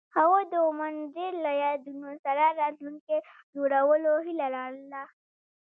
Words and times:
هغوی 0.17 0.43
د 0.53 0.53
منظر 0.79 1.31
له 1.45 1.51
یادونو 1.63 2.09
سره 2.23 2.43
راتلونکی 2.61 3.17
جوړولو 3.55 4.11
هیله 4.25 4.47
لرله. 4.55 5.03